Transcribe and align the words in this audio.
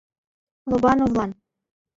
ЛОБАНОВЛАН 0.71 1.29